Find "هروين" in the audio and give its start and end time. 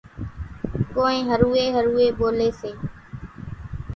1.31-1.69, 1.77-2.09